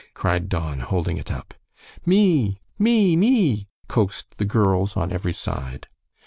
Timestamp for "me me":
2.07-3.15, 2.79-3.67